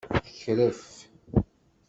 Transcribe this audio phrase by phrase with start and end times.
[0.23, 0.81] Tekref.